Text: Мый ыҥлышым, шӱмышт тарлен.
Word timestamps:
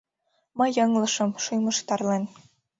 Мый 0.57 0.71
ыҥлышым, 0.83 1.31
шӱмышт 1.43 1.83
тарлен. 1.87 2.23